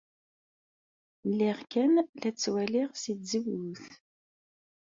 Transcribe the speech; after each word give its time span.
Lliɣ 1.29 1.59
kan 1.71 1.93
la 2.19 2.29
ttwaliɣ 2.33 2.89
seg 2.95 3.17
tzewwut. 3.21 3.85